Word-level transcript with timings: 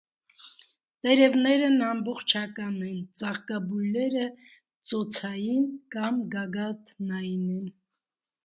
Տերևներն 1.07 1.75
ամբողջական 1.87 2.73
են, 2.87 3.03
ծաղկաբույլերը 3.21 4.25
ծոցային 4.95 5.71
կամ 5.97 6.21
գագաթնային 6.37 7.49
են։ 7.61 7.73